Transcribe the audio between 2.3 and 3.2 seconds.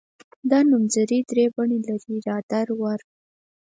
در ور.